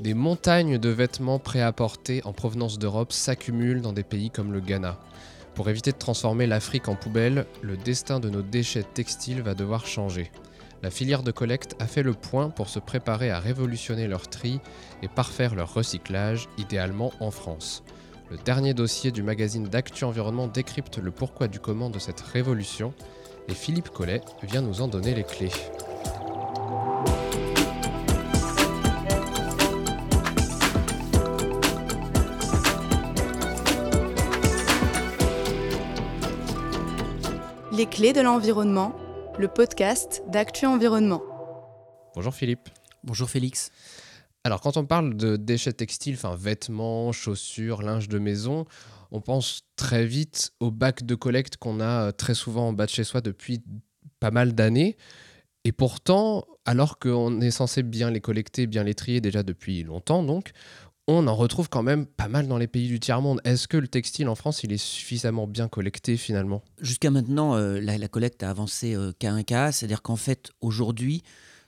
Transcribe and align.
Des 0.00 0.14
montagnes 0.14 0.78
de 0.78 0.88
vêtements 0.88 1.38
porter 1.38 2.20
en 2.24 2.32
provenance 2.32 2.80
d'Europe 2.80 3.12
s'accumulent 3.12 3.80
dans 3.80 3.92
des 3.92 4.02
pays 4.02 4.28
comme 4.28 4.52
le 4.52 4.60
Ghana. 4.60 4.98
Pour 5.54 5.70
éviter 5.70 5.92
de 5.92 5.98
transformer 5.98 6.48
l'Afrique 6.48 6.88
en 6.88 6.96
poubelle, 6.96 7.46
le 7.62 7.76
destin 7.76 8.18
de 8.18 8.28
nos 8.28 8.42
déchets 8.42 8.82
textiles 8.82 9.40
va 9.40 9.54
devoir 9.54 9.86
changer. 9.86 10.32
La 10.82 10.90
filière 10.90 11.22
de 11.22 11.30
collecte 11.30 11.76
a 11.78 11.86
fait 11.86 12.02
le 12.02 12.12
point 12.12 12.50
pour 12.50 12.68
se 12.68 12.80
préparer 12.80 13.30
à 13.30 13.38
révolutionner 13.38 14.08
leur 14.08 14.28
tri 14.28 14.60
et 15.02 15.08
parfaire 15.08 15.54
leur 15.54 15.72
recyclage, 15.72 16.48
idéalement 16.58 17.12
en 17.20 17.30
France. 17.30 17.84
Le 18.30 18.36
dernier 18.36 18.74
dossier 18.74 19.12
du 19.12 19.22
magazine 19.22 19.68
d'Actu 19.68 20.04
Environnement 20.04 20.48
décrypte 20.48 20.98
le 20.98 21.12
pourquoi 21.12 21.46
du 21.46 21.60
comment 21.60 21.88
de 21.88 22.00
cette 22.00 22.20
révolution 22.20 22.92
et 23.48 23.54
Philippe 23.54 23.90
Collet 23.90 24.22
vient 24.42 24.62
nous 24.62 24.80
en 24.80 24.88
donner 24.88 25.14
les 25.14 25.24
clés. 25.24 25.52
Les 37.76 37.86
clés 37.86 38.12
de 38.12 38.20
l'environnement, 38.20 38.94
le 39.36 39.48
podcast 39.48 40.22
d'Actu 40.28 40.64
Environnement. 40.64 41.22
Bonjour 42.14 42.32
Philippe. 42.32 42.68
Bonjour 43.02 43.28
Félix. 43.28 43.70
Alors 44.44 44.60
quand 44.60 44.76
on 44.76 44.86
parle 44.86 45.16
de 45.16 45.36
déchets 45.36 45.72
textiles, 45.72 46.14
enfin 46.14 46.36
vêtements, 46.36 47.10
chaussures, 47.10 47.82
linge 47.82 48.08
de 48.08 48.20
maison, 48.20 48.64
on 49.10 49.20
pense 49.20 49.62
très 49.74 50.06
vite 50.06 50.52
au 50.60 50.70
bac 50.70 51.04
de 51.04 51.16
collecte 51.16 51.56
qu'on 51.56 51.80
a 51.80 52.08
euh, 52.08 52.12
très 52.12 52.34
souvent 52.34 52.68
en 52.68 52.72
bas 52.72 52.86
de 52.86 52.90
chez 52.90 53.02
soi 53.02 53.20
depuis 53.20 53.60
pas 54.20 54.30
mal 54.30 54.52
d'années. 54.52 54.96
Et 55.64 55.72
pourtant, 55.72 56.44
alors 56.66 57.00
qu'on 57.00 57.40
est 57.40 57.50
censé 57.50 57.82
bien 57.82 58.08
les 58.08 58.20
collecter, 58.20 58.68
bien 58.68 58.84
les 58.84 58.94
trier 58.94 59.20
déjà 59.20 59.42
depuis 59.42 59.82
longtemps, 59.82 60.22
donc, 60.22 60.52
on 61.06 61.26
en 61.26 61.34
retrouve 61.34 61.68
quand 61.68 61.82
même 61.82 62.06
pas 62.06 62.28
mal 62.28 62.48
dans 62.48 62.58
les 62.58 62.66
pays 62.66 62.88
du 62.88 62.98
tiers-monde. 62.98 63.40
Est-ce 63.44 63.68
que 63.68 63.76
le 63.76 63.88
textile 63.88 64.28
en 64.28 64.34
France, 64.34 64.62
il 64.64 64.72
est 64.72 64.78
suffisamment 64.78 65.46
bien 65.46 65.68
collecté 65.68 66.16
finalement? 66.16 66.62
Jusqu'à 66.80 67.10
maintenant, 67.10 67.56
euh, 67.56 67.80
la, 67.80 68.08
collecte 68.08 68.42
a 68.42 68.50
avancé 68.50 68.94
euh, 68.94 69.12
qu'à 69.18 69.32
un 69.32 69.42
cas, 69.42 69.72
c'est-à-dire 69.72 70.02
qu'en 70.02 70.16
fait, 70.16 70.50
aujourd'hui, 70.60 71.22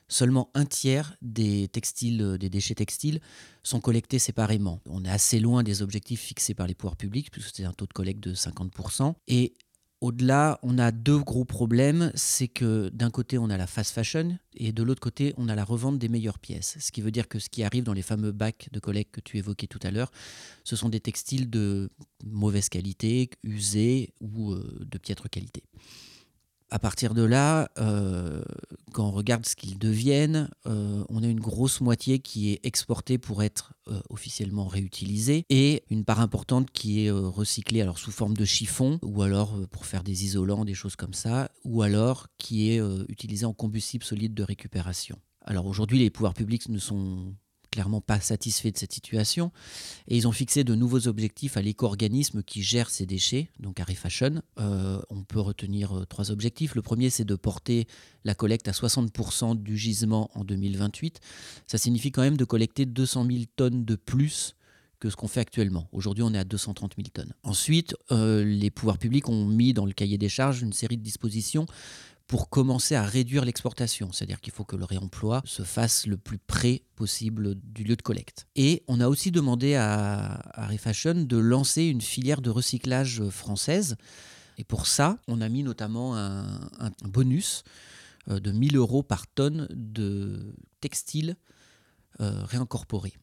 seulement 0.07 0.49
un 0.53 0.65
tiers 0.65 1.15
des 1.21 1.67
textiles, 1.67 2.21
euh, 2.21 2.37
des 2.37 2.49
déchets 2.49 2.75
textiles 2.75 3.19
sont 3.61 3.79
collectés 3.79 4.19
séparément. 4.19 4.81
On 4.89 5.05
est 5.05 5.09
assez 5.09 5.39
loin 5.39 5.61
des 5.61 5.81
objectifs 5.81 6.21
fixés 6.21 6.53
par 6.53 6.65
les 6.65 6.73
pouvoirs 6.73 6.95
publics, 6.95 7.29
puisque 7.31 7.55
c'est 7.55 7.65
un 7.65 7.73
taux 7.73 7.85
de 7.85 7.93
collecte 7.93 8.21
de 8.21 8.33
50%. 8.33 9.13
Et 9.27 9.53
au-delà, 10.01 10.59
on 10.63 10.77
a 10.77 10.91
deux 10.91 11.19
gros 11.19 11.45
problèmes. 11.45 12.11
C'est 12.15 12.47
que 12.47 12.89
d'un 12.89 13.09
côté, 13.09 13.37
on 13.37 13.49
a 13.49 13.57
la 13.57 13.67
fast 13.67 13.93
fashion 13.93 14.37
et 14.55 14.71
de 14.71 14.83
l'autre 14.83 15.01
côté, 15.01 15.33
on 15.37 15.49
a 15.49 15.55
la 15.55 15.63
revente 15.63 15.97
des 15.97 16.09
meilleures 16.09 16.39
pièces. 16.39 16.77
Ce 16.79 16.91
qui 16.91 17.01
veut 17.01 17.11
dire 17.11 17.27
que 17.27 17.39
ce 17.39 17.49
qui 17.49 17.63
arrive 17.63 17.83
dans 17.83 17.93
les 17.93 18.01
fameux 18.01 18.31
bacs 18.31 18.69
de 18.71 18.79
collecte 18.79 19.15
que 19.15 19.21
tu 19.21 19.37
évoquais 19.37 19.67
tout 19.67 19.79
à 19.83 19.91
l'heure, 19.91 20.11
ce 20.63 20.75
sont 20.75 20.89
des 20.89 20.99
textiles 20.99 21.49
de 21.49 21.89
mauvaise 22.25 22.69
qualité, 22.69 23.29
usés 23.43 24.13
ou 24.21 24.53
euh, 24.53 24.85
de 24.85 24.97
piètre 24.97 25.29
qualité 25.29 25.63
à 26.69 26.79
partir 26.79 27.13
de 27.13 27.23
là, 27.23 27.69
euh, 27.77 28.41
quand 28.91 29.07
on 29.07 29.11
regarde 29.11 29.45
ce 29.45 29.55
qu'ils 29.55 29.77
deviennent, 29.77 30.49
euh, 30.65 31.03
on 31.09 31.23
a 31.23 31.27
une 31.27 31.39
grosse 31.39 31.81
moitié 31.81 32.19
qui 32.19 32.51
est 32.51 32.59
exportée 32.63 33.17
pour 33.17 33.43
être 33.43 33.73
euh, 33.87 34.01
officiellement 34.09 34.67
réutilisée 34.67 35.45
et 35.49 35.83
une 35.89 36.03
part 36.03 36.19
importante 36.19 36.71
qui 36.71 37.05
est 37.05 37.11
recyclée 37.11 37.81
alors 37.81 37.97
sous 37.97 38.11
forme 38.11 38.35
de 38.35 38.45
chiffon 38.45 38.99
ou 39.01 39.21
alors 39.21 39.55
pour 39.71 39.85
faire 39.85 40.03
des 40.03 40.25
isolants, 40.25 40.65
des 40.65 40.73
choses 40.73 40.95
comme 40.95 41.13
ça, 41.13 41.49
ou 41.63 41.81
alors 41.81 42.27
qui 42.37 42.71
est 42.71 42.81
utilisée 43.07 43.45
en 43.45 43.53
combustible 43.53 44.03
solide 44.03 44.33
de 44.33 44.43
récupération. 44.43 45.17
Alors 45.45 45.65
aujourd'hui, 45.65 45.99
les 45.99 46.09
pouvoirs 46.09 46.33
publics 46.33 46.67
ne 46.69 46.77
sont 46.77 47.33
clairement 47.77 48.01
pas 48.01 48.19
satisfaits 48.19 48.71
de 48.71 48.77
cette 48.79 48.91
situation. 48.91 49.51
Et 50.07 50.17
ils 50.17 50.27
ont 50.27 50.31
fixé 50.31 50.63
de 50.63 50.73
nouveaux 50.73 51.07
objectifs 51.07 51.57
à 51.57 51.61
l'éco-organisme 51.61 52.41
qui 52.41 52.63
gère 52.63 52.89
ces 52.89 53.05
déchets, 53.05 53.51
donc 53.59 53.79
à 53.79 53.83
Refashion. 53.83 54.41
Euh, 54.59 54.99
on 55.11 55.21
peut 55.21 55.39
retenir 55.39 55.95
euh, 55.95 56.05
trois 56.05 56.31
objectifs. 56.31 56.73
Le 56.73 56.81
premier, 56.81 57.11
c'est 57.11 57.23
de 57.23 57.35
porter 57.35 57.87
la 58.23 58.33
collecte 58.33 58.67
à 58.67 58.71
60% 58.71 59.61
du 59.61 59.77
gisement 59.77 60.31
en 60.33 60.43
2028. 60.43 61.19
Ça 61.67 61.77
signifie 61.77 62.11
quand 62.11 62.23
même 62.23 62.35
de 62.35 62.45
collecter 62.45 62.87
200 62.87 63.27
000 63.29 63.43
tonnes 63.55 63.85
de 63.85 63.95
plus 63.95 64.55
que 64.99 65.11
ce 65.11 65.15
qu'on 65.15 65.27
fait 65.27 65.41
actuellement. 65.41 65.87
Aujourd'hui, 65.91 66.23
on 66.23 66.33
est 66.33 66.39
à 66.39 66.45
230 66.45 66.95
000 66.97 67.09
tonnes. 67.13 67.33
Ensuite, 67.43 67.95
euh, 68.11 68.43
les 68.43 68.71
pouvoirs 68.71 68.97
publics 68.97 69.29
ont 69.29 69.45
mis 69.45 69.73
dans 69.73 69.85
le 69.85 69.93
cahier 69.93 70.17
des 70.17 70.29
charges 70.29 70.63
une 70.63 70.73
série 70.73 70.97
de 70.97 71.03
dispositions 71.03 71.67
pour 72.27 72.49
commencer 72.49 72.95
à 72.95 73.03
réduire 73.03 73.45
l'exportation. 73.45 74.11
C'est-à-dire 74.11 74.41
qu'il 74.41 74.53
faut 74.53 74.65
que 74.65 74.75
le 74.75 74.83
réemploi 74.83 75.41
se 75.45 75.63
fasse 75.63 76.05
le 76.05 76.17
plus 76.17 76.37
près 76.37 76.83
possible 76.95 77.55
du 77.55 77.83
lieu 77.83 77.95
de 77.95 78.01
collecte. 78.01 78.47
Et 78.55 78.83
on 78.87 78.99
a 78.99 79.07
aussi 79.07 79.31
demandé 79.31 79.75
à, 79.75 80.67
Refashion 80.69 81.15
de 81.15 81.37
lancer 81.37 81.83
une 81.83 82.01
filière 82.01 82.41
de 82.41 82.49
recyclage 82.49 83.23
française. 83.29 83.95
Et 84.57 84.65
pour 84.65 84.87
ça, 84.87 85.17
on 85.27 85.39
a 85.39 85.47
mis 85.47 85.63
notamment 85.63 86.17
un, 86.17 86.59
bonus 87.03 87.63
euh, 88.29 88.39
de 88.39 88.51
1000 88.51 88.75
euros 88.75 89.03
par 89.03 89.27
tonne 89.27 89.67
de 89.71 90.53
textiles 90.81 91.37
euh, 92.19 92.43
réincorporés 92.43 93.13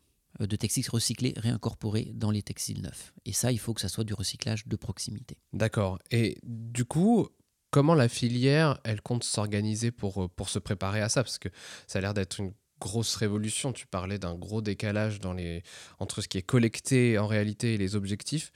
euh, 0.41 0.47
de 0.47 0.57
textiles 0.57 0.89
recyclés 0.91 1.35
réincorporés 1.37 2.13
dans 2.15 2.31
les 2.31 2.43
textiles 2.43 2.83
neufs. 2.83 3.13
Et 3.27 3.33
ça, 3.33 3.53
il 3.53 3.59
faut 3.59 3.75
que 3.75 3.81
ça 3.81 3.89
soit 3.89 4.05
du 4.05 4.15
recyclage 4.15 4.67
de 4.67 4.77
proximité. 4.77 5.37
D'accord. 5.53 5.99
Et 6.11 6.39
du 6.43 6.85
coup, 6.85 7.29
comment 7.75 7.97
la 7.97 8.09
filière, 8.09 8.79
elle 8.85 9.01
compte 9.01 9.25
s'organiser 9.25 9.91
pour, 9.91 10.23
euh, 10.23 10.29
pour 10.29 10.49
se 10.49 10.61
préparer 10.61 11.01
à 11.01 11.09
ça? 11.09 11.25
Parce 11.25 11.41
que 11.41 11.49
ça 11.89 11.99
a 11.99 12.03
l'air 12.03 12.15
d'être 12.15 12.39
une 12.39 12.53
grosse 12.79 13.17
révolution. 13.17 13.73
Tu 13.73 13.89
parlais 13.89 14.17
d'un 14.17 14.37
gros 14.37 14.63
décalage 14.63 15.19
dans 15.19 15.33
les, 15.33 15.65
entre 15.99 16.21
ce 16.21 16.29
qui 16.29 16.39
est 16.39 16.43
collecté 16.43 17.19
en 17.19 17.27
réalité 17.27 17.75
et 17.75 17.77
les 17.77 17.97
objectifs. 17.97 18.53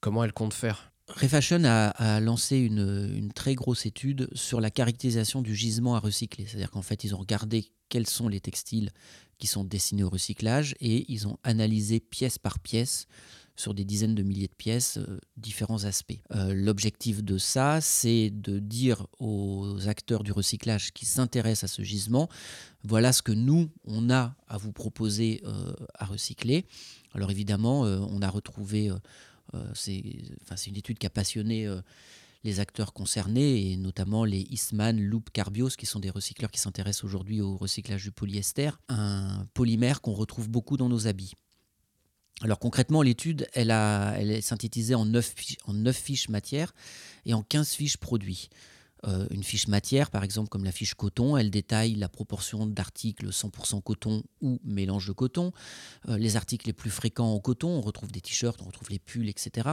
Comment 0.00 0.24
elle 0.24 0.32
compte 0.32 0.54
faire? 0.54 0.90
Refashion 1.08 1.64
a, 1.66 2.20
lancé 2.20 2.56
une, 2.56 3.12
une, 3.14 3.30
très 3.34 3.54
grosse 3.54 3.84
étude 3.84 4.30
sur 4.32 4.58
la 4.58 4.70
caractérisation 4.70 5.42
du 5.42 5.54
gisement 5.54 5.94
à 5.94 5.98
recycler. 5.98 6.46
C'est-à-dire 6.46 6.70
qu'en 6.70 6.80
fait, 6.80 7.04
ils 7.04 7.14
ont 7.14 7.18
regardé 7.18 7.72
quels 7.90 8.08
sont 8.08 8.28
les 8.28 8.40
textiles 8.40 8.90
qui 9.36 9.48
sont 9.48 9.64
destinés 9.64 10.04
au 10.04 10.08
recyclage 10.08 10.74
et 10.80 11.04
ils 11.12 11.28
ont 11.28 11.36
analysé 11.42 12.00
pièce 12.00 12.38
par 12.38 12.58
pièce 12.58 13.06
sur 13.56 13.74
des 13.74 13.84
dizaines 13.84 14.14
de 14.14 14.22
milliers 14.22 14.48
de 14.48 14.54
pièces, 14.54 14.98
euh, 14.98 15.18
différents 15.36 15.84
aspects. 15.84 16.18
Euh, 16.34 16.54
l'objectif 16.54 17.22
de 17.22 17.38
ça, 17.38 17.80
c'est 17.80 18.30
de 18.30 18.58
dire 18.58 19.06
aux 19.18 19.88
acteurs 19.88 20.22
du 20.22 20.32
recyclage 20.32 20.92
qui 20.92 21.06
s'intéressent 21.06 21.70
à 21.70 21.74
ce 21.74 21.82
gisement, 21.82 22.28
voilà 22.84 23.12
ce 23.12 23.22
que 23.22 23.32
nous, 23.32 23.70
on 23.84 24.10
a 24.10 24.34
à 24.48 24.56
vous 24.56 24.72
proposer 24.72 25.42
euh, 25.44 25.74
à 25.94 26.06
recycler. 26.06 26.64
Alors 27.14 27.30
évidemment, 27.30 27.82
on 27.82 28.22
a 28.22 28.30
retrouvé, 28.30 28.90
c'est 29.74 30.02
une 30.66 30.76
étude 30.76 30.98
qui 30.98 31.06
a 31.06 31.10
passionné 31.10 31.68
les 32.42 32.58
acteurs 32.58 32.94
concernés, 32.94 33.70
et 33.70 33.76
notamment 33.76 34.24
les 34.24 34.46
Eastman, 34.48 34.98
Loop, 34.98 35.28
Carbios, 35.30 35.68
qui 35.76 35.84
sont 35.84 36.00
des 36.00 36.08
recycleurs 36.08 36.50
qui 36.50 36.58
s'intéressent 36.58 37.04
aujourd'hui 37.04 37.42
au 37.42 37.58
recyclage 37.58 38.02
du 38.02 38.12
polyester, 38.12 38.70
un 38.88 39.46
polymère 39.52 40.00
qu'on 40.00 40.14
retrouve 40.14 40.48
beaucoup 40.48 40.78
dans 40.78 40.88
nos 40.88 41.06
habits. 41.06 41.34
Alors 42.42 42.58
concrètement, 42.58 43.02
l'étude, 43.02 43.46
elle, 43.54 43.70
est 43.70 44.40
synthétisée 44.40 44.94
en 44.94 45.04
9, 45.04 45.34
fiches, 45.34 46.28
en 46.28 46.32
matières 46.32 46.74
et 47.24 47.34
en 47.34 47.42
15 47.42 47.70
fiches 47.70 47.96
produits. 47.96 48.48
Euh, 49.06 49.26
une 49.30 49.42
fiche 49.42 49.68
matière, 49.68 50.10
par 50.10 50.22
exemple, 50.22 50.48
comme 50.48 50.64
la 50.64 50.72
fiche 50.72 50.94
coton, 50.94 51.36
elle 51.36 51.50
détaille 51.50 51.94
la 51.94 52.08
proportion 52.08 52.66
d'articles 52.66 53.30
100% 53.30 53.82
coton 53.82 54.22
ou 54.40 54.60
mélange 54.64 55.08
de 55.08 55.12
coton. 55.12 55.52
Euh, 56.08 56.18
les 56.18 56.36
articles 56.36 56.66
les 56.66 56.72
plus 56.72 56.90
fréquents 56.90 57.32
en 57.32 57.40
coton, 57.40 57.68
on 57.68 57.80
retrouve 57.80 58.12
des 58.12 58.20
t-shirts, 58.20 58.60
on 58.62 58.66
retrouve 58.66 58.90
les 58.90 59.00
pulls, 59.00 59.28
etc. 59.28 59.70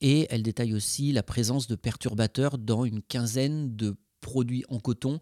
Et 0.00 0.26
elle 0.30 0.42
détaille 0.42 0.74
aussi 0.74 1.12
la 1.12 1.22
présence 1.22 1.66
de 1.66 1.76
perturbateurs 1.76 2.58
dans 2.58 2.84
une 2.84 3.02
quinzaine 3.02 3.76
de 3.76 3.96
produits 4.20 4.64
en 4.68 4.80
coton 4.80 5.18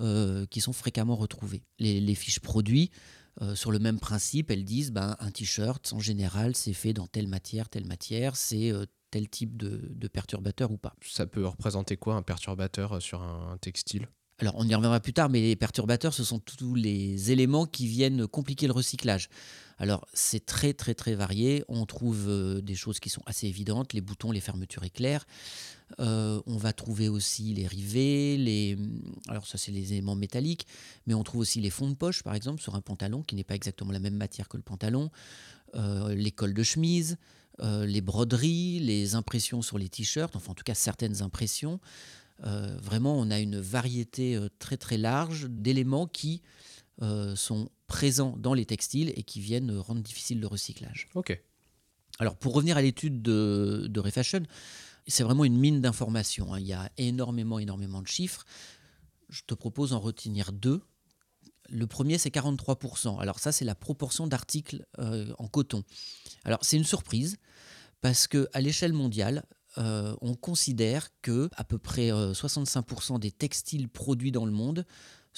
euh, 0.00 0.46
qui 0.46 0.60
sont 0.60 0.72
fréquemment 0.72 1.16
retrouvés. 1.16 1.62
Les 1.78 2.14
fiches 2.14 2.40
produits, 2.40 2.90
euh, 3.40 3.54
sur 3.54 3.70
le 3.70 3.78
même 3.78 4.00
principe, 4.00 4.50
elles 4.50 4.64
disent 4.64 4.90
ben, 4.90 5.16
un 5.20 5.30
t-shirt, 5.30 5.92
en 5.92 6.00
général, 6.00 6.56
c'est 6.56 6.72
fait 6.72 6.92
dans 6.92 7.06
telle 7.06 7.28
matière, 7.28 7.68
telle 7.68 7.86
matière, 7.86 8.36
c'est 8.36 8.72
euh, 8.72 8.86
tel 9.10 9.28
type 9.28 9.56
de, 9.56 10.08
perturbateur 10.08 10.70
ou 10.70 10.76
pas. 10.76 10.94
Ça 11.02 11.26
peut 11.26 11.46
représenter 11.46 11.96
quoi 11.96 12.14
un 12.14 12.22
perturbateur 12.22 12.94
euh, 12.94 13.00
sur 13.00 13.22
un, 13.22 13.56
textile? 13.60 14.08
Alors, 14.40 14.54
on 14.56 14.66
y 14.66 14.74
reviendra 14.74 15.00
plus 15.00 15.12
tard, 15.12 15.28
mais 15.28 15.40
les 15.40 15.56
perturbateurs, 15.56 16.14
ce 16.14 16.24
sont 16.24 16.38
tous 16.38 16.74
les 16.74 17.32
éléments 17.32 17.66
qui 17.66 17.86
viennent 17.86 18.26
compliquer 18.26 18.66
le 18.66 18.72
recyclage. 18.72 19.28
Alors, 19.78 20.06
c'est 20.12 20.44
très, 20.44 20.74
très, 20.74 20.94
très 20.94 21.14
varié. 21.14 21.64
On 21.68 21.86
trouve 21.86 22.60
des 22.62 22.74
choses 22.74 22.98
qui 23.00 23.10
sont 23.10 23.22
assez 23.26 23.46
évidentes, 23.46 23.92
les 23.92 24.00
boutons, 24.00 24.32
les 24.32 24.40
fermetures 24.40 24.84
éclairs. 24.84 25.24
Euh, 26.00 26.40
on 26.46 26.56
va 26.56 26.72
trouver 26.72 27.08
aussi 27.08 27.54
les 27.54 27.66
rivets, 27.66 28.36
les... 28.36 28.76
alors 29.28 29.46
ça 29.46 29.58
c'est 29.58 29.72
les 29.72 29.92
éléments 29.92 30.14
métalliques, 30.14 30.66
mais 31.06 31.14
on 31.14 31.24
trouve 31.24 31.40
aussi 31.40 31.60
les 31.60 31.70
fonds 31.70 31.88
de 31.88 31.94
poche 31.94 32.22
par 32.22 32.34
exemple 32.34 32.60
sur 32.60 32.74
un 32.74 32.80
pantalon 32.80 33.22
qui 33.22 33.34
n'est 33.34 33.44
pas 33.44 33.54
exactement 33.54 33.90
la 33.90 33.98
même 33.98 34.14
matière 34.14 34.48
que 34.48 34.56
le 34.56 34.62
pantalon, 34.62 35.10
euh, 35.74 36.14
les 36.14 36.30
cols 36.30 36.54
de 36.54 36.62
chemise, 36.62 37.16
euh, 37.60 37.86
les 37.86 38.00
broderies, 38.00 38.80
les 38.80 39.14
impressions 39.14 39.62
sur 39.62 39.78
les 39.78 39.88
t-shirts, 39.88 40.36
enfin 40.36 40.52
en 40.52 40.54
tout 40.54 40.64
cas 40.64 40.74
certaines 40.74 41.22
impressions. 41.22 41.80
vraiment 42.40 43.18
on 43.18 43.30
a 43.30 43.40
une 43.40 43.58
variété 43.58 44.38
très 44.58 44.76
très 44.76 44.98
large 44.98 45.46
d'éléments 45.48 46.06
qui 46.06 46.42
sont 47.34 47.68
présents 47.88 48.36
dans 48.38 48.54
les 48.54 48.66
textiles 48.66 49.12
et 49.16 49.24
qui 49.24 49.40
viennent 49.40 49.76
rendre 49.78 50.02
difficile 50.02 50.38
le 50.38 50.46
recyclage. 50.46 51.08
Ok. 51.14 51.42
Alors 52.20 52.36
pour 52.36 52.54
revenir 52.54 52.76
à 52.76 52.82
l'étude 52.82 53.22
de, 53.22 53.86
de 53.88 54.00
Refashion, 54.00 54.42
c'est 55.06 55.24
vraiment 55.24 55.44
une 55.44 55.56
mine 55.58 55.80
d'informations. 55.80 56.52
hein. 56.52 56.60
Il 56.60 56.66
y 56.66 56.72
a 56.72 56.90
énormément, 56.98 57.58
énormément 57.58 58.02
de 58.02 58.06
chiffres. 58.06 58.44
Je 59.28 59.42
te 59.46 59.54
propose 59.54 59.90
d'en 59.90 60.00
retenir 60.00 60.52
deux. 60.52 60.82
Le 61.70 61.86
premier, 61.86 62.18
c'est 62.18 62.30
43%. 62.30 63.20
Alors 63.20 63.38
ça, 63.40 63.52
c'est 63.52 63.64
la 63.64 63.74
proportion 63.74 64.26
d'articles 64.26 64.86
euh, 64.98 65.32
en 65.38 65.48
coton. 65.48 65.82
Alors 66.44 66.60
c'est 66.62 66.76
une 66.76 66.84
surprise 66.84 67.38
parce 68.00 68.26
que 68.26 68.48
à 68.52 68.60
l'échelle 68.60 68.92
mondiale, 68.92 69.44
euh, 69.76 70.14
on 70.20 70.34
considère 70.34 71.08
que 71.20 71.50
à 71.56 71.64
peu 71.64 71.78
près 71.78 72.10
euh, 72.10 72.32
65% 72.32 73.18
des 73.18 73.30
textiles 73.30 73.88
produits 73.88 74.32
dans 74.32 74.46
le 74.46 74.52
monde 74.52 74.86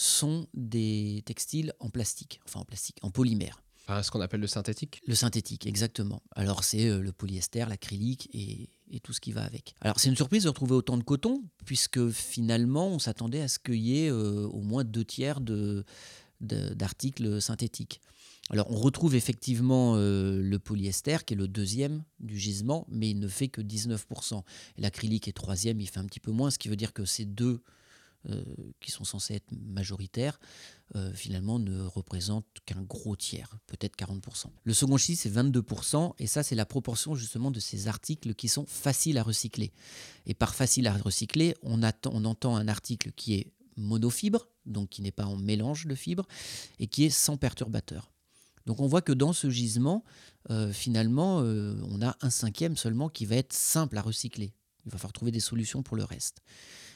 sont 0.01 0.47
des 0.55 1.23
textiles 1.27 1.75
en 1.79 1.91
plastique, 1.91 2.41
enfin 2.47 2.61
en 2.61 2.65
plastique, 2.65 2.97
en 3.03 3.11
polymère. 3.11 3.63
Enfin, 3.87 4.03
ce 4.03 4.11
qu'on 4.11 4.21
appelle 4.21 4.41
le 4.41 4.47
synthétique? 4.47 5.03
Le 5.07 5.15
synthétique, 5.15 5.67
exactement. 5.67 6.23
Alors 6.37 6.65
c'est 6.65 6.89
euh, 6.89 7.01
le 7.01 7.13
polyester, 7.13 7.67
l'acrylique 7.69 8.29
et, 8.33 8.71
et 8.91 9.01
tout 9.01 9.13
ce 9.13 9.21
qui 9.21 9.33
va 9.33 9.43
avec. 9.43 9.75
Alors 9.81 9.99
c'est 10.01 10.09
une 10.09 10.17
surprise 10.17 10.45
de 10.45 10.49
retrouver 10.49 10.75
autant 10.75 10.97
de 10.97 11.03
coton, 11.03 11.43
puisque 11.67 12.09
finalement 12.11 12.89
on 12.89 12.99
s'attendait 12.99 13.43
à 13.43 13.49
ce 13.49 13.59
qu'il 13.59 13.75
y 13.83 14.05
ait 14.05 14.11
euh, 14.11 14.47
au 14.47 14.61
moins 14.63 14.85
deux 14.85 15.05
tiers 15.05 15.41
de- 15.41 15.85
de- 16.41 16.73
d'articles 16.73 17.43
synthétiques. 17.43 18.01
Alors 18.49 18.71
on 18.71 18.77
retrouve 18.77 19.15
effectivement 19.15 19.97
euh, 19.97 20.41
le 20.41 20.59
polyester, 20.59 21.19
qui 21.27 21.35
est 21.35 21.37
le 21.37 21.49
deuxième 21.49 22.05
du 22.21 22.39
gisement, 22.39 22.87
mais 22.89 23.11
il 23.11 23.19
ne 23.19 23.29
fait 23.29 23.49
que 23.49 23.61
19%. 23.61 24.43
Et 24.79 24.83
l'acrylique 24.83 25.29
est 25.29 25.33
troisième, 25.33 25.81
il 25.81 25.87
fait 25.89 25.99
un 26.01 26.07
petit 26.07 26.21
peu 26.21 26.31
moins, 26.33 26.51
ce 26.51 26.59
qui 26.59 26.69
veut 26.69 26.77
dire 26.77 26.93
que 26.93 27.05
ces 27.05 27.25
deux 27.27 27.63
qui 28.81 28.91
sont 28.91 29.05
censés 29.05 29.35
être 29.35 29.51
majoritaires, 29.53 30.39
euh, 30.97 31.13
finalement 31.15 31.59
ne 31.59 31.83
représentent 31.83 32.47
qu'un 32.67 32.83
gros 32.83 33.17
tiers, 33.17 33.57
peut-être 33.67 33.97
40%. 33.97 34.47
Le 34.65 34.75
second 34.75 34.97
chiffre, 34.97 35.23
c'est 35.23 35.33
22%, 35.33 36.15
et 36.19 36.27
ça, 36.27 36.43
c'est 36.43 36.55
la 36.55 36.67
proportion 36.67 37.15
justement 37.15 37.51
de 37.51 37.61
ces 37.61 37.89
articles 37.89 38.35
qui 38.35 38.49
sont 38.49 38.67
faciles 38.67 39.17
à 39.17 39.23
recycler. 39.23 39.73
Et 40.27 40.35
par 40.35 40.55
facile 40.55 40.87
à 40.87 40.93
recycler, 40.95 41.55
on, 41.63 41.83
entend 41.83 42.57
un 42.57 42.69
article 42.69 43.13
qui 43.13 43.35
est 43.35 43.53
monofibre, 43.77 44.49
donc 44.67 44.91
qui 44.91 45.03
n'est 45.03 45.13
pas 45.13 45.27
en 45.27 45.37
mélange 45.37 45.87
de 45.87 45.95
fibres, 45.95 46.27
et 46.79 46.89
qui 46.89 47.05
est 47.05 47.11
sans 47.11 47.37
perturbateur. 47.37 48.11
Donc 48.67 48.81
on 48.81 48.87
voit 48.87 49.03
que 49.03 49.13
dans 49.13 49.33
ce 49.33 49.49
gisement, 49.49 50.05
euh, 50.51 50.73
finalement, 50.73 51.41
euh, 51.41 51.75
on 51.89 52.03
a 52.03 52.17
un 52.21 52.31
cinquième 52.31 52.77
seulement 52.77 53.09
qui 53.09 53.25
va 53.27 53.37
être 53.37 53.53
simple 53.53 53.97
à 53.97 54.03
recycler. 54.03 54.53
Il 54.87 54.93
va 54.93 54.99
falloir 54.99 55.13
trouver 55.13 55.31
des 55.31 55.41
solutions 55.41 55.83
pour 55.83 55.97
le 55.97 56.05
reste. 56.05 56.39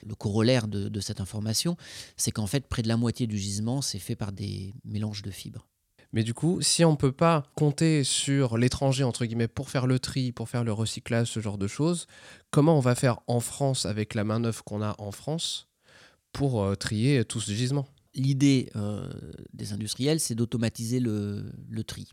Le 0.06 0.14
corollaire 0.14 0.68
de, 0.68 0.88
de 0.88 1.00
cette 1.00 1.20
information, 1.20 1.76
c'est 2.16 2.30
qu'en 2.30 2.46
fait, 2.46 2.66
près 2.66 2.82
de 2.82 2.88
la 2.88 2.96
moitié 2.96 3.26
du 3.26 3.38
gisement, 3.38 3.82
c'est 3.82 3.98
fait 3.98 4.16
par 4.16 4.32
des 4.32 4.74
mélanges 4.84 5.22
de 5.22 5.30
fibres. 5.30 5.66
Mais 6.12 6.22
du 6.22 6.32
coup, 6.32 6.62
si 6.62 6.84
on 6.84 6.92
ne 6.92 6.96
peut 6.96 7.10
pas 7.10 7.42
compter 7.56 8.04
sur 8.04 8.56
l'étranger, 8.56 9.02
entre 9.02 9.24
guillemets, 9.24 9.48
pour 9.48 9.68
faire 9.68 9.88
le 9.88 9.98
tri, 9.98 10.30
pour 10.30 10.48
faire 10.48 10.62
le 10.62 10.72
recyclage, 10.72 11.26
ce 11.26 11.40
genre 11.40 11.58
de 11.58 11.66
choses, 11.66 12.06
comment 12.52 12.76
on 12.76 12.80
va 12.80 12.94
faire 12.94 13.18
en 13.26 13.40
France 13.40 13.84
avec 13.84 14.14
la 14.14 14.22
main-d'œuvre 14.22 14.62
qu'on 14.62 14.80
a 14.80 14.94
en 14.98 15.10
France 15.10 15.66
pour 16.32 16.62
euh, 16.62 16.76
trier 16.76 17.24
tout 17.24 17.40
ce 17.40 17.50
gisement? 17.50 17.88
L'idée 18.14 18.70
euh, 18.76 19.10
des 19.54 19.72
industriels, 19.72 20.20
c'est 20.20 20.36
d'automatiser 20.36 21.00
le, 21.00 21.50
le 21.68 21.82
tri. 21.82 22.08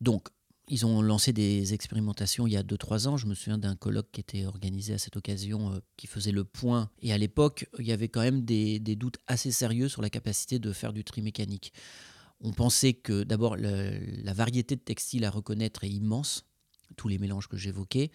Donc, 0.00 0.28
ils 0.68 0.84
ont 0.84 1.00
lancé 1.00 1.32
des 1.32 1.74
expérimentations 1.74 2.46
il 2.46 2.52
y 2.52 2.56
a 2.56 2.62
2-3 2.62 3.08
ans. 3.08 3.16
Je 3.16 3.26
me 3.26 3.34
souviens 3.34 3.58
d'un 3.58 3.76
colloque 3.76 4.10
qui 4.12 4.20
était 4.20 4.44
organisé 4.44 4.92
à 4.94 4.98
cette 4.98 5.16
occasion, 5.16 5.72
euh, 5.72 5.78
qui 5.96 6.06
faisait 6.06 6.32
le 6.32 6.44
point. 6.44 6.90
Et 7.00 7.12
à 7.12 7.18
l'époque, 7.18 7.66
il 7.78 7.86
y 7.86 7.92
avait 7.92 8.08
quand 8.08 8.20
même 8.20 8.44
des, 8.44 8.78
doutes 8.78 9.18
assez 9.26 9.50
sérieux 9.50 9.88
sur 9.88 10.02
la 10.02 10.10
capacité 10.10 10.58
de 10.58 10.72
faire 10.72 10.92
du 10.92 11.04
tri 11.04 11.22
mécanique. 11.22 11.72
On 12.40 12.52
pensait 12.52 12.92
que 12.92 13.24
d'abord, 13.24 13.56
la 13.56 14.32
variété 14.32 14.76
de 14.76 14.80
textiles 14.80 15.24
à 15.24 15.30
reconnaître 15.30 15.82
est 15.82 15.90
immense, 15.90 16.44
tous 16.96 17.08
les 17.08 17.18
mélanges 17.18 17.48
que 17.48 17.56
j'évoquais. 17.56 18.10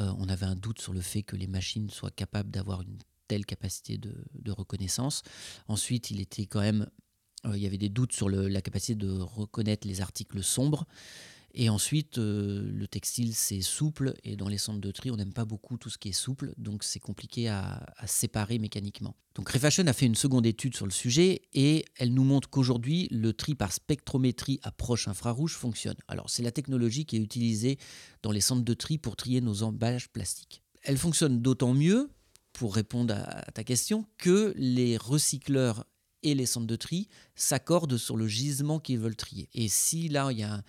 Euh, 0.00 0.12
on 0.18 0.28
avait 0.28 0.46
un 0.46 0.56
doute 0.56 0.80
sur 0.80 0.94
le 0.94 1.02
fait 1.02 1.22
que 1.22 1.36
les 1.36 1.46
machines 1.46 1.90
soient 1.90 2.10
capables 2.10 2.50
d'avoir 2.50 2.80
une 2.80 2.98
telle 3.28 3.44
capacité 3.44 3.98
de, 3.98 4.50
reconnaissance. 4.50 5.22
Ensuite, 5.68 6.10
il 6.10 6.20
était 6.20 6.46
quand 6.46 6.60
même, 6.60 6.88
euh, 7.46 7.56
il 7.56 7.62
y 7.62 7.66
avait 7.66 7.78
des 7.78 7.88
doutes 7.88 8.12
sur 8.12 8.28
la 8.28 8.62
capacité 8.62 8.94
de 8.94 9.10
reconnaître 9.10 9.86
les 9.86 10.00
articles 10.00 10.42
sombres. 10.42 10.86
Et 11.54 11.68
ensuite, 11.68 12.18
euh, 12.18 12.62
le 12.72 12.86
textile, 12.86 13.34
c'est 13.34 13.60
souple. 13.60 14.14
Et 14.24 14.36
dans 14.36 14.48
les 14.48 14.58
centres 14.58 14.80
de 14.80 14.90
tri, 14.90 15.10
on 15.10 15.16
n'aime 15.16 15.32
pas 15.32 15.44
beaucoup 15.44 15.76
tout 15.76 15.90
ce 15.90 15.98
qui 15.98 16.08
est 16.08 16.12
souple. 16.12 16.54
Donc, 16.56 16.84
c'est 16.84 17.00
compliqué 17.00 17.48
à, 17.48 17.86
séparer 18.06 18.58
mécaniquement. 18.58 19.14
Donc, 19.34 19.48
Refashion 19.48 19.86
a 19.86 19.92
fait 19.92 20.06
une 20.06 20.14
seconde 20.14 20.46
étude 20.46 20.76
sur 20.76 20.86
le 20.86 20.92
sujet. 20.92 21.42
Et 21.52 21.84
elle 21.96 22.14
nous 22.14 22.24
montre 22.24 22.48
qu'aujourd'hui, 22.48 23.08
le 23.10 23.32
tri 23.32 23.54
par 23.54 23.72
spectrométrie 23.72 24.60
approche 24.62 25.08
infrarouge 25.08 25.54
fonctionne. 25.54 25.96
Alors, 26.08 26.30
c'est 26.30 26.42
la 26.42 26.52
technologie 26.52 27.04
qui 27.04 27.16
est 27.16 27.20
utilisée 27.20 27.78
dans 28.22 28.32
les 28.32 28.40
centres 28.40 28.64
de 28.64 28.74
tri 28.74 28.98
pour 28.98 29.16
trier 29.16 29.40
nos 29.40 29.62
emballages 29.62 30.08
plastiques. 30.08 30.62
Elle 30.82 30.98
fonctionne 30.98 31.40
d'autant 31.42 31.74
mieux, 31.74 32.10
pour 32.52 32.74
répondre 32.74 33.14
à 33.14 33.40
à 33.48 33.52
ta 33.52 33.64
question, 33.64 34.06
que 34.18 34.54
les 34.56 34.96
recycleurs 34.96 35.84
et 36.22 36.34
les 36.34 36.46
centres 36.46 36.66
de 36.66 36.76
tri 36.76 37.08
s'accordent 37.34 37.96
sur 37.96 38.16
le 38.16 38.26
gisement 38.26 38.78
qu'ils 38.78 38.98
veulent 38.98 39.16
trier. 39.16 39.48
Et 39.54 39.68
si 39.68 40.08
là, 40.08 40.30
il 40.30 40.38
y 40.38 40.42
a 40.42 40.54
un, 40.54 40.62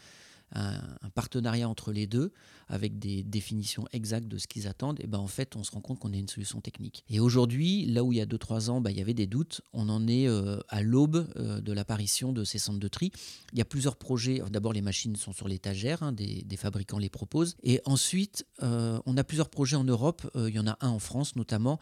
un- 0.53 1.09
partenariat 1.13 1.69
entre 1.69 1.91
les 1.91 2.07
deux, 2.07 2.33
avec 2.67 2.97
des 2.97 3.23
définitions 3.23 3.85
exactes 3.91 4.27
de 4.27 4.39
ce 4.39 4.47
qu'ils 4.47 4.67
attendent, 4.67 4.99
et 4.99 5.05
ben 5.05 5.19
en 5.19 5.27
fait, 5.27 5.55
on 5.55 5.63
se 5.63 5.71
rend 5.71 5.81
compte 5.81 5.99
qu'on 5.99 6.11
a 6.11 6.17
une 6.17 6.27
solution 6.27 6.59
technique. 6.59 7.03
Et 7.07 7.19
aujourd'hui, 7.19 7.85
là 7.85 8.03
où 8.03 8.11
il 8.11 8.17
y 8.17 8.21
a 8.21 8.25
2-3 8.25 8.69
ans, 8.69 8.81
ben, 8.81 8.89
il 8.89 8.97
y 8.97 9.01
avait 9.01 9.13
des 9.13 9.27
doutes, 9.27 9.61
on 9.73 9.89
en 9.89 10.07
est 10.07 10.27
euh, 10.27 10.59
à 10.69 10.81
l'aube 10.81 11.27
euh, 11.35 11.61
de 11.61 11.71
l'apparition 11.71 12.33
de 12.33 12.43
ces 12.43 12.57
centres 12.57 12.79
de 12.79 12.87
tri. 12.87 13.11
Il 13.51 13.59
y 13.59 13.61
a 13.61 13.65
plusieurs 13.65 13.95
projets. 13.95 14.41
D'abord, 14.49 14.73
les 14.73 14.81
machines 14.81 15.15
sont 15.15 15.33
sur 15.33 15.47
l'étagère, 15.47 16.01
hein, 16.01 16.13
des, 16.13 16.43
fabricants 16.57 16.97
les 16.97 17.09
proposent. 17.09 17.55
Et 17.61 17.81
ensuite, 17.85 18.45
euh, 18.63 18.99
on 19.05 19.17
a 19.17 19.23
plusieurs 19.23 19.49
projets 19.49 19.75
en 19.75 19.83
Europe. 19.83 20.29
Il 20.35 20.53
y 20.53 20.59
en 20.59 20.67
a 20.67 20.77
un 20.81 20.89
en 20.89 20.99
France 20.99 21.35
notamment, 21.35 21.79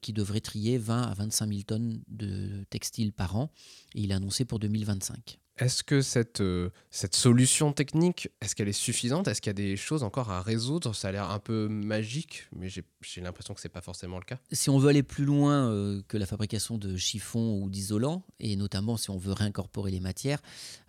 qui 0.00 0.12
devrait 0.12 0.40
trier 0.40 0.78
20 0.78 1.02
à 1.02 1.14
25 1.14 1.48
000 1.48 1.62
tonnes 1.62 2.00
de 2.08 2.64
textiles 2.70 3.12
par 3.12 3.36
an. 3.36 3.52
Et 3.94 4.00
il 4.00 4.10
est 4.10 4.14
annoncé 4.14 4.44
pour 4.44 4.58
2025. 4.58 5.38
Est-ce 5.60 5.82
que 5.84 6.00
cette, 6.00 6.40
euh, 6.40 6.70
cette 6.90 7.14
solution 7.14 7.74
technique, 7.74 8.30
est-ce 8.40 8.54
qu'elle 8.54 8.68
est 8.68 8.72
suffisante? 8.72 9.28
Est-ce 9.28 9.42
qu'il 9.42 9.50
y 9.50 9.50
a 9.50 9.52
des 9.52 9.76
choses 9.76 10.02
encore 10.02 10.30
à 10.30 10.40
résoudre? 10.40 10.94
Ça 10.94 11.08
a 11.08 11.12
l'air 11.12 11.30
un 11.30 11.38
peu 11.38 11.68
magique, 11.68 12.48
mais 12.56 12.70
j'ai 12.70 13.20
l'impression 13.20 13.52
que 13.52 13.60
c'est 13.60 13.68
pas 13.68 13.82
forcément 13.82 14.18
le 14.18 14.24
cas. 14.24 14.38
Si 14.52 14.70
on 14.70 14.78
veut 14.78 14.88
aller 14.88 15.02
plus 15.02 15.26
loin 15.26 15.70
euh, 15.70 16.00
que 16.08 16.16
la 16.16 16.24
fabrication 16.24 16.78
de 16.78 16.96
chiffons 16.96 17.60
ou 17.60 17.68
d'isolants, 17.68 18.24
et 18.38 18.56
notamment 18.56 18.96
si 18.96 19.10
on 19.10 19.18
veut 19.18 19.34
réincorporer 19.34 19.90
les 19.90 20.00
matières, 20.00 20.40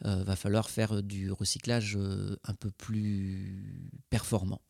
euh, 0.06 0.24
va 0.24 0.38
falloir 0.38 0.70
faire 0.70 1.04
du 1.04 1.34
recyclage 1.34 2.00
un 2.46 2.54
peu 2.54 2.72
plus 2.72 3.92
performant. 4.10 4.62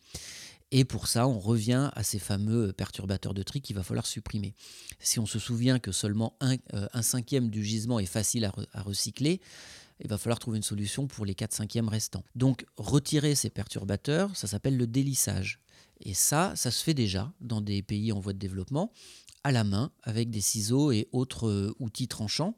Et 0.72 0.84
pour 0.84 1.08
ça, 1.08 1.28
on 1.28 1.38
revient 1.38 1.92
à 1.94 2.02
ces 2.02 2.18
fameux 2.18 2.74
perturbateurs 2.74 3.36
de 3.36 3.44
tri 3.44 3.62
qu'il 3.62 3.76
va 3.76 3.84
falloir 3.84 4.08
supprimer. 4.08 4.56
Si 5.00 5.20
on 5.20 5.28
se 5.28 5.38
souvient 5.38 5.78
que 5.78 5.92
seulement 5.92 6.38
un, 6.40 6.56
un 6.72 7.02
cinquième 7.02 7.50
du 7.50 7.64
gisement 7.64 8.00
est 8.00 8.06
facile 8.06 8.46
à 8.46 8.82
recycler, 8.82 9.42
il 10.02 10.10
va 10.10 10.18
falloir 10.18 10.40
trouver 10.40 10.58
une 10.58 10.64
solution 10.64 11.08
pour 11.08 11.26
les 11.26 11.36
4 11.36 11.54
cinquièmes 11.54 11.90
restants. 11.90 12.24
Donc 12.36 12.66
retirer 12.78 13.36
ces 13.36 13.50
perturbateurs, 13.50 14.36
ça 14.36 14.48
s'appelle 14.48 14.78
le 14.78 14.88
délissage. 14.88 15.60
Et 16.04 16.14
ça, 16.14 16.54
ça 16.56 16.72
se 16.72 16.84
fait 16.84 16.94
déjà 16.94 17.32
dans 17.42 17.62
des 17.62 17.82
pays 17.82 18.12
en 18.12 18.20
voie 18.20 18.34
de 18.34 18.40
développement, 18.40 18.92
à 19.44 19.52
la 19.52 19.64
main, 19.64 19.92
avec 20.04 20.30
des 20.30 20.42
ciseaux 20.42 20.92
et 20.92 21.08
autres 21.12 21.48
euh, 21.48 21.76
outils 21.80 22.08
tranchants. 22.08 22.56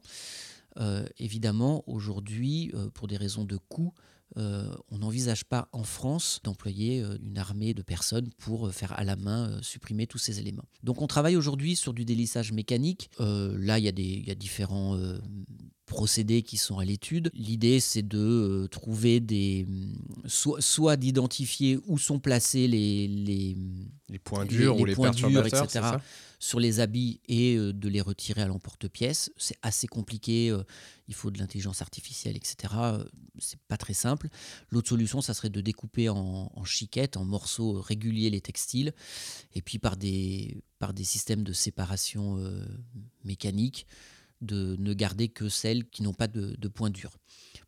Euh, 0.78 1.06
évidemment, 1.18 1.84
aujourd'hui, 1.86 2.70
euh, 2.74 2.90
pour 2.90 3.06
des 3.06 3.16
raisons 3.16 3.44
de 3.44 3.56
coût, 3.56 3.92
on 4.36 4.98
n'envisage 4.98 5.44
pas 5.44 5.68
en 5.70 5.84
France 5.84 6.40
d'employer 6.42 7.04
une 7.22 7.38
armée 7.38 7.72
de 7.72 7.82
personnes 7.82 8.30
pour 8.36 8.72
faire 8.72 8.92
à 8.98 9.04
la 9.04 9.14
main 9.14 9.62
supprimer 9.62 10.08
tous 10.08 10.18
ces 10.18 10.40
éléments. 10.40 10.64
Donc 10.82 11.02
on 11.02 11.06
travaille 11.06 11.36
aujourd'hui 11.36 11.76
sur 11.76 11.94
du 11.94 12.04
délissage 12.04 12.50
mécanique. 12.50 13.10
Là, 13.20 13.78
il 13.78 13.84
y, 13.84 14.26
y 14.26 14.30
a 14.32 14.34
différents 14.34 14.98
procédés 15.86 16.42
qui 16.42 16.56
sont 16.56 16.78
à 16.78 16.84
l'étude. 16.84 17.30
L'idée, 17.34 17.78
c'est 17.80 18.06
de 18.06 18.18
euh, 18.18 18.68
trouver 18.68 19.20
des... 19.20 19.66
hum, 19.68 19.94
Soit, 20.26 20.60
soit 20.62 20.96
d'identifier 20.96 21.78
où 21.86 21.98
sont 21.98 22.18
placés 22.18 22.66
les, 22.66 23.06
les, 23.06 23.56
Les 24.08 24.18
points 24.18 24.46
durs 24.46 24.74
les 24.74 24.80
ou 24.82 24.84
les 24.86 24.94
points 24.94 25.10
durs, 25.10 25.46
etc. 25.46 25.80
sur 26.38 26.60
les 26.60 26.80
habits 26.80 27.20
et 27.28 27.56
euh, 27.56 27.72
de 27.74 27.88
les 27.88 28.00
retirer 28.00 28.40
à 28.40 28.46
l'emporte-pièce. 28.46 29.30
C'est 29.36 29.56
assez 29.62 29.86
compliqué, 29.86 30.50
euh, 30.50 30.62
il 31.08 31.14
faut 31.14 31.30
de 31.30 31.38
l'intelligence 31.38 31.82
artificielle, 31.82 32.36
etc. 32.36 32.72
C'est 33.38 33.60
pas 33.68 33.76
très 33.76 33.92
simple. 33.94 34.28
L'autre 34.70 34.88
solution, 34.88 35.20
ça 35.20 35.34
serait 35.34 35.50
de 35.50 35.60
découper 35.60 36.08
en, 36.08 36.50
en 36.54 36.64
chiquettes, 36.64 37.18
en 37.18 37.24
morceaux 37.24 37.80
réguliers 37.82 38.30
les 38.30 38.40
textiles, 38.40 38.94
et 39.54 39.60
puis 39.60 39.78
par 39.78 39.98
des, 39.98 40.62
par 40.78 40.94
des 40.94 41.04
systèmes 41.04 41.42
de 41.44 41.52
séparation 41.52 42.38
euh, 42.38 42.64
mécanique, 43.24 43.86
de 44.40 44.76
ne 44.78 44.92
garder 44.92 45.28
que 45.28 45.48
celles 45.48 45.88
qui 45.88 46.02
n'ont 46.02 46.12
pas 46.12 46.26
de, 46.26 46.68
points 46.68 46.90
durs. 46.90 47.12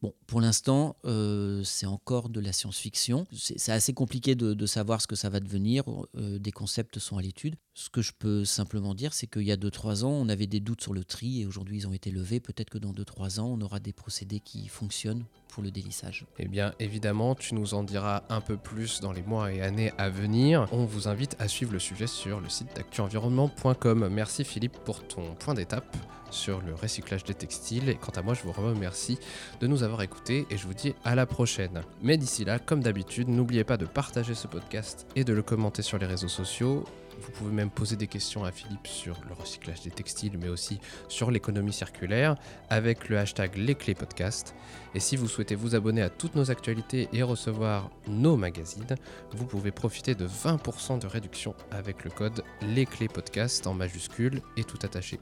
Bon, 0.02 0.14
pour 0.26 0.40
l'instant, 0.40 0.96
euh, 1.04 1.62
c'est 1.64 1.86
encore 1.86 2.28
de 2.28 2.40
la 2.40 2.52
science-fiction. 2.52 3.26
C'est 3.32 3.72
assez 3.72 3.94
compliqué 3.94 4.34
de, 4.34 4.52
de 4.52 4.66
savoir 4.66 5.00
ce 5.00 5.06
que 5.06 5.16
ça 5.16 5.30
va 5.30 5.40
devenir. 5.40 5.84
Euh, 6.16 6.38
des 6.38 6.52
concepts 6.52 6.98
sont 6.98 7.16
à 7.16 7.22
l'étude. 7.22 7.56
Ce 7.74 7.88
que 7.88 8.02
je 8.02 8.12
peux 8.18 8.44
simplement 8.44 8.94
dire, 8.94 9.14
c'est 9.14 9.26
qu'il 9.26 9.42
y 9.42 9.52
a 9.52 9.56
2-3 9.56 10.04
ans, 10.04 10.10
on 10.10 10.28
avait 10.28 10.46
des 10.46 10.60
doutes 10.60 10.82
sur 10.82 10.92
le 10.92 11.04
tri 11.04 11.40
et 11.40 11.46
aujourd'hui 11.46 11.78
ils 11.78 11.86
ont 11.86 11.92
été 11.92 12.10
levés. 12.10 12.40
Peut-être 12.40 12.70
que 12.70 12.78
dans 12.78 12.92
2-3 12.92 13.40
ans, 13.40 13.46
on 13.46 13.60
aura 13.60 13.80
des 13.80 13.92
procédés 13.92 14.40
qui 14.40 14.68
fonctionnent 14.68 15.24
le 15.62 15.70
délissage. 15.70 16.26
Eh 16.38 16.48
bien, 16.48 16.72
évidemment, 16.80 17.34
tu 17.34 17.54
nous 17.54 17.74
en 17.74 17.82
diras 17.82 18.22
un 18.28 18.40
peu 18.40 18.56
plus 18.56 19.00
dans 19.00 19.12
les 19.12 19.22
mois 19.22 19.52
et 19.52 19.62
années 19.62 19.92
à 19.98 20.08
venir. 20.08 20.68
On 20.72 20.84
vous 20.84 21.08
invite 21.08 21.36
à 21.38 21.48
suivre 21.48 21.72
le 21.72 21.78
sujet 21.78 22.06
sur 22.06 22.40
le 22.40 22.48
site 22.48 22.74
d'actuenvironnement.com. 22.76 24.08
Merci 24.10 24.44
Philippe 24.44 24.78
pour 24.84 25.06
ton 25.06 25.34
point 25.34 25.54
d'étape 25.54 25.96
sur 26.30 26.60
le 26.60 26.74
recyclage 26.74 27.24
des 27.24 27.34
textiles. 27.34 27.96
Quant 28.00 28.12
à 28.12 28.22
moi, 28.22 28.34
je 28.34 28.42
vous 28.42 28.52
remercie 28.52 29.18
de 29.60 29.66
nous 29.66 29.82
avoir 29.82 30.02
écoutés 30.02 30.46
et 30.50 30.56
je 30.56 30.66
vous 30.66 30.74
dis 30.74 30.94
à 31.04 31.14
la 31.14 31.26
prochaine. 31.26 31.82
Mais 32.02 32.16
d'ici 32.16 32.44
là, 32.44 32.58
comme 32.58 32.82
d'habitude, 32.82 33.28
n'oubliez 33.28 33.64
pas 33.64 33.76
de 33.76 33.86
partager 33.86 34.34
ce 34.34 34.46
podcast 34.46 35.06
et 35.16 35.24
de 35.24 35.32
le 35.32 35.42
commenter 35.42 35.82
sur 35.82 35.98
les 35.98 36.06
réseaux 36.06 36.28
sociaux. 36.28 36.84
Vous 37.20 37.30
pouvez 37.32 37.52
même 37.52 37.70
poser 37.70 37.96
des 37.96 38.06
questions 38.06 38.44
à 38.44 38.52
Philippe 38.52 38.86
sur 38.86 39.20
le 39.28 39.34
recyclage 39.34 39.82
des 39.82 39.90
textiles, 39.90 40.38
mais 40.38 40.48
aussi 40.48 40.80
sur 41.08 41.30
l'économie 41.30 41.72
circulaire 41.72 42.36
avec 42.68 43.08
le 43.08 43.18
hashtag 43.18 43.56
Les 43.56 43.74
Clés 43.74 43.94
Podcast. 43.94 44.54
Et 44.94 45.00
si 45.00 45.16
vous 45.16 45.28
souhaitez 45.28 45.54
vous 45.54 45.74
abonner 45.74 46.02
à 46.02 46.10
toutes 46.10 46.34
nos 46.34 46.50
actualités 46.50 47.08
et 47.12 47.22
recevoir 47.22 47.90
nos 48.08 48.36
magazines, 48.36 48.96
vous 49.32 49.46
pouvez 49.46 49.72
profiter 49.72 50.14
de 50.14 50.26
20% 50.26 50.98
de 50.98 51.06
réduction 51.06 51.54
avec 51.70 52.04
le 52.04 52.10
code 52.10 52.42
Les 52.62 52.86
Clés 52.86 53.08
Podcast 53.08 53.66
en 53.66 53.74
majuscule 53.74 54.42
et 54.56 54.64
tout 54.64 54.78
attaché. 54.82 55.18